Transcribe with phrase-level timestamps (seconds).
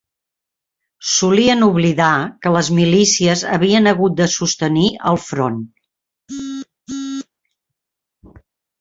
[1.15, 2.13] Solien oblidar
[2.47, 5.63] que les milícies havien hagut de sostenir el front